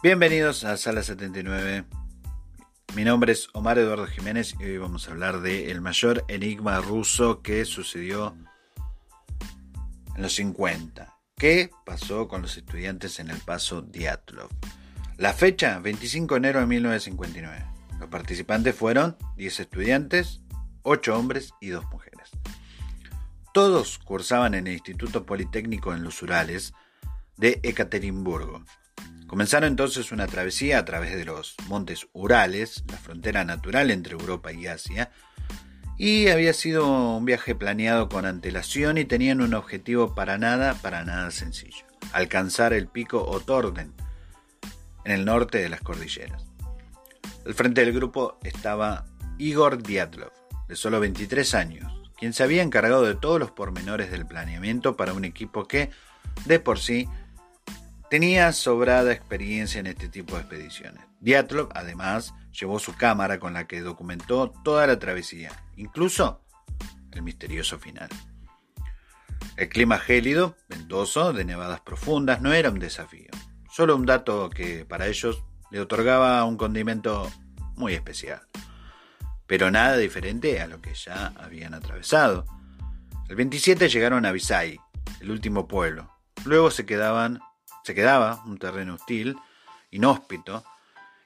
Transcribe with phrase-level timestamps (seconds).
[0.00, 1.84] Bienvenidos a Sala 79.
[2.94, 6.78] Mi nombre es Omar Eduardo Jiménez y hoy vamos a hablar de el mayor enigma
[6.80, 8.36] ruso que sucedió
[10.14, 11.18] en los 50.
[11.36, 14.48] ¿Qué pasó con los estudiantes en el paso Diatlov?
[15.16, 17.66] La fecha, 25 de enero de 1959.
[17.98, 20.42] Los participantes fueron 10 estudiantes,
[20.82, 22.30] 8 hombres y 2 mujeres.
[23.52, 26.72] Todos cursaban en el Instituto Politécnico en los Urales
[27.36, 28.62] de Ekaterimburgo,
[29.28, 34.52] Comenzaron entonces una travesía a través de los montes Urales, la frontera natural entre Europa
[34.52, 35.10] y Asia,
[35.98, 41.04] y había sido un viaje planeado con antelación y tenían un objetivo para nada, para
[41.04, 43.92] nada sencillo, alcanzar el pico Otorden,
[45.04, 46.46] en el norte de las cordilleras.
[47.44, 49.04] Al frente del grupo estaba
[49.36, 50.32] Igor Diatlov,
[50.68, 55.12] de solo 23 años, quien se había encargado de todos los pormenores del planeamiento para
[55.12, 55.90] un equipo que,
[56.46, 57.08] de por sí,
[58.10, 61.04] Tenía sobrada experiencia en este tipo de expediciones.
[61.20, 66.40] Diatlov, además, llevó su cámara con la que documentó toda la travesía, incluso
[67.12, 68.08] el misterioso final.
[69.58, 73.30] El clima gélido, ventoso, de nevadas profundas, no era un desafío,
[73.70, 77.30] solo un dato que para ellos le otorgaba un condimento
[77.76, 78.40] muy especial,
[79.46, 82.46] pero nada diferente a lo que ya habían atravesado.
[83.28, 84.80] El 27 llegaron a Visay,
[85.20, 86.10] el último pueblo.
[86.46, 87.40] Luego se quedaban
[87.88, 89.34] se quedaba un terreno hostil,
[89.90, 90.62] inhóspito,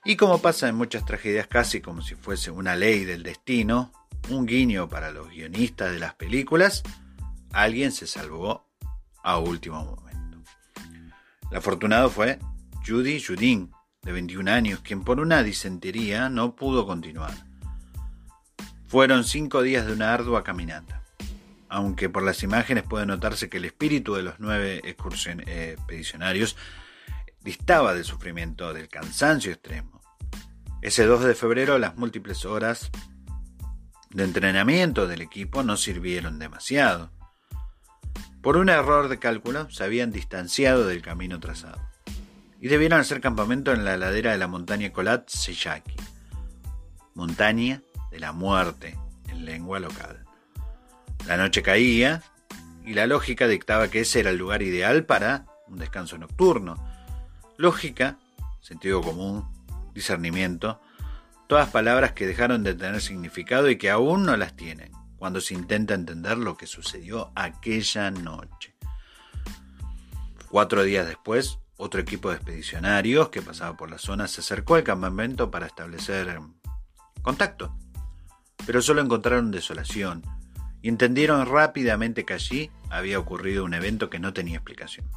[0.04, 3.90] y como pasa en muchas tragedias casi como si fuese una ley del destino,
[4.28, 6.84] un guiño para los guionistas de las películas,
[7.52, 8.64] alguien se salvó
[9.24, 10.38] a último momento.
[11.50, 12.38] El afortunado fue
[12.86, 17.34] Judy Judin, de 21 años, quien por una disentería no pudo continuar.
[18.86, 21.01] Fueron cinco días de una ardua caminata
[21.72, 26.54] aunque por las imágenes puede notarse que el espíritu de los nueve eh, expedicionarios
[27.40, 30.02] distaba del sufrimiento, del cansancio extremo.
[30.82, 32.90] Ese 2 de febrero las múltiples horas
[34.10, 37.10] de entrenamiento del equipo no sirvieron demasiado.
[38.42, 41.80] Por un error de cálculo se habían distanciado del camino trazado
[42.60, 45.96] y debieron hacer campamento en la ladera de la montaña Kolat Seyaki,
[47.14, 50.26] montaña de la muerte en lengua local.
[51.26, 52.22] La noche caía
[52.84, 56.76] y la lógica dictaba que ese era el lugar ideal para un descanso nocturno.
[57.56, 58.18] Lógica,
[58.60, 59.46] sentido común,
[59.94, 60.80] discernimiento,
[61.46, 65.54] todas palabras que dejaron de tener significado y que aún no las tienen cuando se
[65.54, 68.74] intenta entender lo que sucedió aquella noche.
[70.50, 74.82] Cuatro días después, otro equipo de expedicionarios que pasaba por la zona se acercó al
[74.82, 76.40] campamento para establecer
[77.22, 77.76] contacto,
[78.66, 80.22] pero solo encontraron desolación,
[80.82, 85.08] y entendieron rápidamente que allí había ocurrido un evento que no tenía explicación.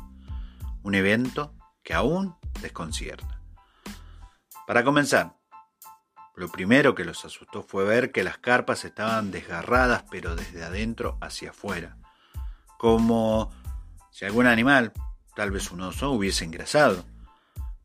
[0.83, 3.41] Un evento que aún desconcierta.
[4.67, 5.35] Para comenzar,
[6.35, 11.17] lo primero que los asustó fue ver que las carpas estaban desgarradas pero desde adentro
[11.19, 11.97] hacia afuera,
[12.77, 13.51] como
[14.11, 14.93] si algún animal,
[15.35, 17.05] tal vez un oso, hubiese ingresado.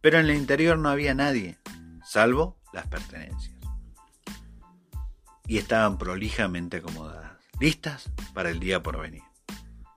[0.02, 1.58] Pero en el interior no había nadie,
[2.04, 3.56] salvo las pertenencias.
[5.46, 7.29] Y estaban prolijamente acomodadas
[7.60, 9.22] listas para el día por venir.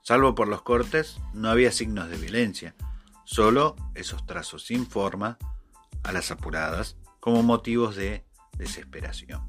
[0.02, 2.74] Salvo por los cortes, no había signos de violencia,
[3.24, 5.38] solo esos trazos sin forma,
[6.02, 8.22] a las apuradas, como motivos de
[8.58, 9.40] desesperación.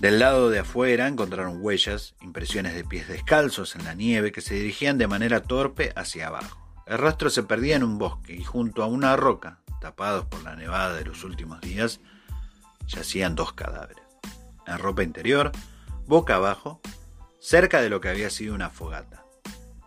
[0.00, 4.54] Del lado de afuera encontraron huellas, impresiones de pies descalzos en la nieve que se
[4.56, 6.60] dirigían de manera torpe hacia abajo.
[6.86, 10.56] El rastro se perdía en un bosque y junto a una roca, tapados por la
[10.56, 12.00] nevada de los últimos días,
[12.88, 14.04] yacían dos cadáveres.
[14.66, 15.52] En ropa interior,
[16.06, 16.80] boca abajo,
[17.40, 19.24] cerca de lo que había sido una fogata.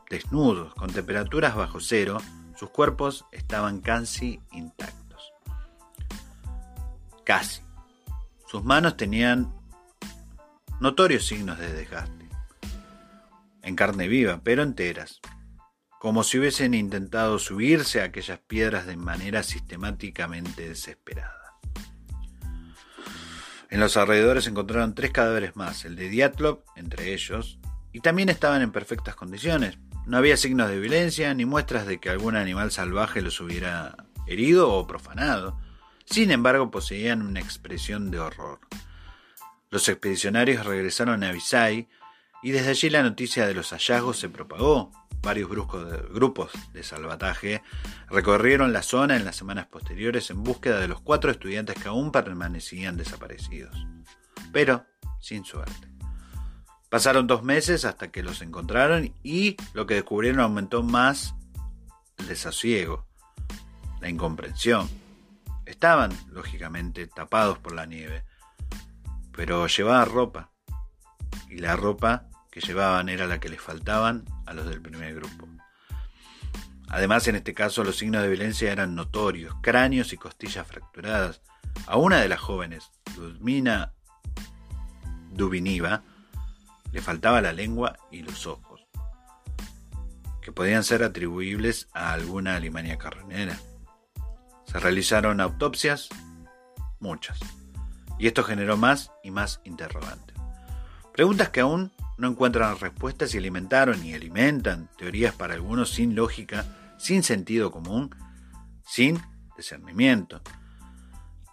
[0.10, 2.18] Desnudos, con temperaturas bajo cero,
[2.56, 5.32] sus cuerpos estaban casi intactos.
[7.24, 7.62] Casi.
[8.48, 9.54] Sus manos tenían
[10.80, 12.28] notorios signos de desgaste.
[13.62, 15.22] En carne viva, pero enteras,
[16.00, 21.39] como si hubiesen intentado subirse a aquellas piedras de manera sistemáticamente desesperada.
[23.70, 27.60] En los alrededores encontraron tres cadáveres más, el de Diatlov entre ellos,
[27.92, 29.78] y también estaban en perfectas condiciones.
[30.06, 33.96] No había signos de violencia ni muestras de que algún animal salvaje los hubiera
[34.26, 35.60] herido o profanado.
[36.06, 38.60] Sin embargo, poseían una expresión de horror.
[39.70, 41.88] Los expedicionarios regresaron a Visay
[42.42, 44.92] y desde allí la noticia de los hallazgos se propagó.
[45.22, 47.62] Varios grupos de salvataje
[48.10, 52.12] recorrieron la zona en las semanas posteriores en búsqueda de los cuatro estudiantes que aún
[52.12, 53.76] permanecían desaparecidos,
[54.54, 54.86] pero
[55.20, 55.90] sin suerte.
[56.90, 61.36] Pasaron dos meses hasta que los encontraron y lo que descubrieron aumentó más
[62.18, 63.06] el desasiego,
[64.02, 64.90] la incomprensión.
[65.66, 68.24] Estaban, lógicamente, tapados por la nieve,
[69.34, 70.52] pero llevaban ropa.
[71.48, 72.28] Y la ropa
[72.60, 75.48] llevaban era la que les faltaban a los del primer grupo.
[76.88, 81.42] Además, en este caso, los signos de violencia eran notorios, cráneos y costillas fracturadas.
[81.86, 83.94] A una de las jóvenes, Ludmina
[85.32, 86.04] Dubiniva,
[86.92, 88.88] le faltaba la lengua y los ojos,
[90.42, 93.60] que podían ser atribuibles a alguna alimaña carronera.
[94.66, 96.10] Se realizaron autopsias,
[97.00, 97.40] muchas
[98.20, 100.36] y esto generó más y más interrogantes.
[101.14, 106.66] Preguntas que aún no encuentran respuestas y alimentaron y alimentan teorías para algunos sin lógica,
[106.98, 108.14] sin sentido común,
[108.86, 109.22] sin
[109.56, 110.42] discernimiento.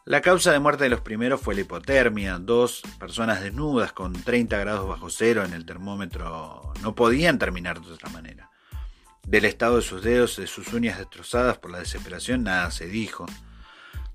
[0.04, 2.38] La causa de muerte de los primeros fue la hipotermia.
[2.38, 7.92] Dos personas desnudas con 30 grados bajo cero en el termómetro no podían terminar de
[7.92, 8.50] otra manera.
[9.24, 13.26] Del estado de sus dedos, de sus uñas destrozadas por la desesperación, nada se dijo.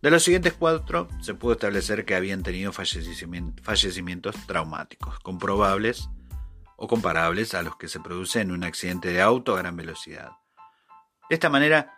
[0.02, 6.10] De los siguientes cuatro se pudo establecer que habían tenido fallecimientos traumáticos, comprobables
[6.82, 10.32] o comparables a los que se producen en un accidente de auto a gran velocidad.
[11.30, 11.94] De esta manera,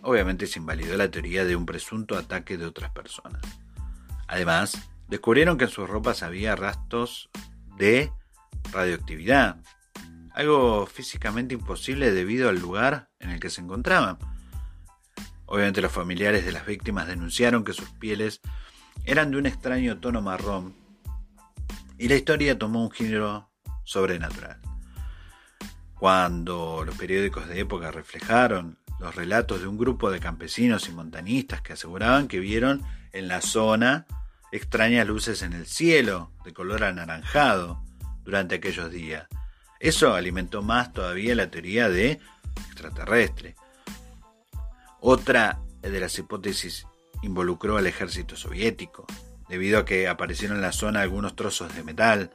[0.00, 3.42] obviamente se invalidó la teoría de un presunto ataque de otras personas.
[4.26, 7.28] Además, descubrieron que en sus ropas había rastros
[7.76, 8.10] de
[8.72, 9.58] radioactividad,
[10.32, 14.18] algo físicamente imposible debido al lugar en el que se encontraban
[15.44, 18.40] Obviamente los familiares de las víctimas denunciaron que sus pieles
[19.04, 20.74] eran de un extraño tono marrón
[21.98, 23.48] y la historia tomó un giro
[23.86, 24.60] sobrenatural.
[25.98, 31.62] Cuando los periódicos de época reflejaron los relatos de un grupo de campesinos y montañistas
[31.62, 34.06] que aseguraban que vieron en la zona
[34.52, 37.82] extrañas luces en el cielo de color anaranjado
[38.24, 39.26] durante aquellos días.
[39.80, 42.20] Eso alimentó más todavía la teoría de
[42.66, 43.56] extraterrestre.
[45.00, 46.86] Otra de las hipótesis
[47.22, 49.06] involucró al ejército soviético,
[49.48, 52.32] debido a que aparecieron en la zona algunos trozos de metal.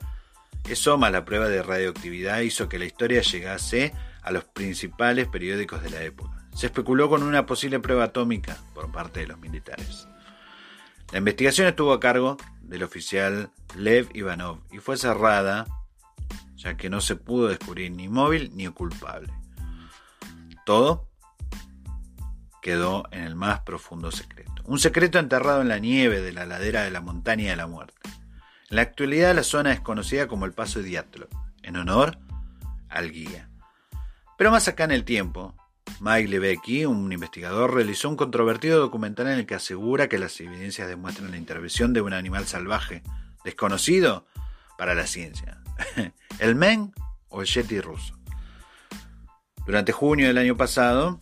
[0.70, 5.82] Eso, más la prueba de radioactividad, hizo que la historia llegase a los principales periódicos
[5.84, 6.48] de la época.
[6.54, 10.08] Se especuló con una posible prueba atómica por parte de los militares.
[11.12, 15.68] La investigación estuvo a cargo del oficial Lev Ivanov y fue cerrada
[16.56, 19.34] ya que no se pudo descubrir ni móvil ni culpable.
[20.66, 21.10] Todo
[22.62, 24.62] quedó en el más profundo secreto.
[24.66, 27.96] Un secreto enterrado en la nieve de la ladera de la montaña de la muerte.
[28.72, 31.28] En la actualidad la zona es conocida como el Paso Diatlo,
[31.62, 32.18] en honor
[32.90, 33.50] al guía.
[34.38, 35.56] Pero más acá en el tiempo,
[36.00, 40.88] Mike Lebecki, un investigador, realizó un controvertido documental en el que asegura que las evidencias
[40.88, 43.04] demuestran la intervención de un animal salvaje,
[43.44, 44.26] desconocido
[44.78, 45.62] para la ciencia.
[46.40, 46.94] ¿El men
[47.28, 48.18] o el yeti ruso?
[49.66, 51.20] Durante junio del año pasado,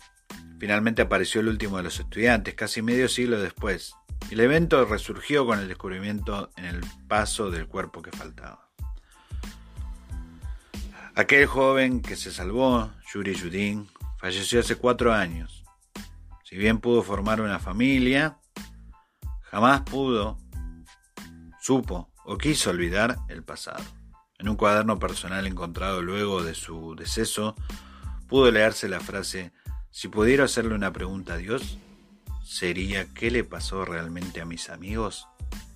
[0.60, 3.94] Finalmente apareció el último de los estudiantes, casi medio siglo después,
[4.32, 8.70] el evento resurgió con el descubrimiento en el paso del cuerpo que faltaba.
[11.16, 15.64] Aquel joven que se salvó, Yuri Yudin, falleció hace cuatro años.
[16.44, 18.38] Si bien pudo formar una familia,
[19.42, 20.38] jamás pudo,
[21.60, 23.84] supo o quiso olvidar el pasado.
[24.38, 27.56] En un cuaderno personal encontrado luego de su deceso,
[28.28, 29.52] pudo leerse la frase,
[29.92, 31.78] si pudiera hacerle una pregunta a Dios,
[32.50, 35.28] sería ¿qué le pasó realmente a mis amigos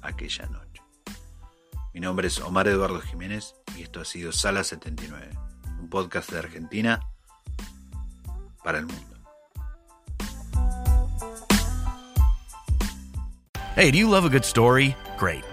[0.02, 0.82] aquella noche?
[1.94, 5.30] Mi nombre es Omar Eduardo Jiménez y esto ha sido Sala 79,
[5.80, 7.00] un podcast de Argentina
[8.64, 9.04] para el mundo.
[13.76, 14.96] Hey, do you love a good story?
[15.20, 15.53] Great.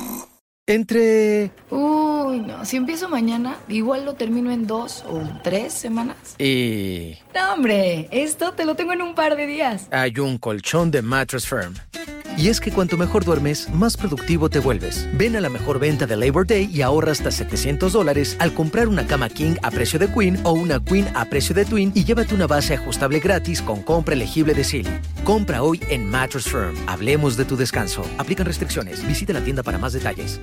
[0.71, 1.51] Entre...
[1.69, 6.15] Uy, no, si empiezo mañana, igual lo termino en dos o tres semanas.
[6.39, 7.17] Y...
[7.35, 9.89] No, hombre, esto te lo tengo en un par de días.
[9.91, 11.73] Hay un colchón de Mattress Firm.
[12.37, 15.09] Y es que cuanto mejor duermes, más productivo te vuelves.
[15.13, 18.87] Ven a la mejor venta de Labor Day y ahorra hasta 700 dólares al comprar
[18.87, 22.05] una cama King a precio de Queen o una Queen a precio de Twin y
[22.05, 25.01] llévate una base ajustable gratis con compra elegible de Silly.
[25.25, 26.75] Compra hoy en Mattress Firm.
[26.87, 28.05] Hablemos de tu descanso.
[28.17, 29.05] Aplican restricciones.
[29.05, 30.39] Visita la tienda para más detalles.